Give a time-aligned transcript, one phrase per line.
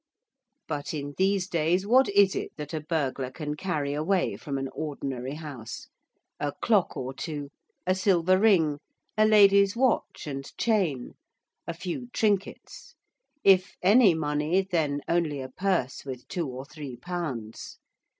[0.67, 4.67] But in these days what is it that a burglar can carry away from an
[4.69, 5.89] ordinary house?
[6.39, 7.51] A clock or two:
[7.85, 8.79] a silver ring:
[9.15, 11.13] a lady's watch and chain:
[11.67, 12.95] a few trinkets:
[13.43, 17.77] if any money, then only a purse with two or three pounds.